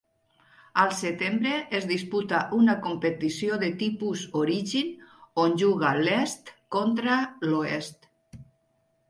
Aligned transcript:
Al 0.83 0.93
setembre 0.99 1.51
es 1.79 1.83
disputa 1.91 2.39
una 2.59 2.75
competició 2.85 3.59
de 3.65 3.69
tipus 3.83 4.25
Origin 4.41 4.89
on 5.45 5.55
juga 5.65 5.93
l'Est 6.01 6.51
contra 6.79 7.21
l'Oest. 7.53 8.11